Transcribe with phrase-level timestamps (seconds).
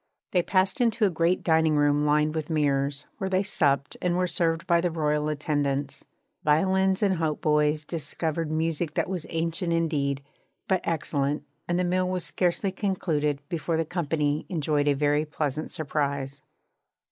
[0.31, 4.25] They passed into a great dining room lined with mirrors, where they supped and were
[4.25, 6.05] served by the royal attendants.
[6.43, 10.23] Violins and hautboys discoursed music that was ancient indeed,
[10.67, 15.69] but excellent, and the meal was scarcely concluded before the company enjoyed a very pleasant
[15.69, 16.41] surprise.